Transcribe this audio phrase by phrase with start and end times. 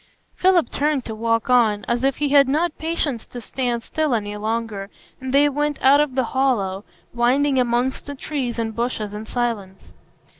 [0.35, 4.35] Philip turned to walk on, as if he had not patience to stand still any
[4.35, 4.89] longer,
[5.19, 9.93] and they went out of the hollow, winding amongst the trees and bushes in silence.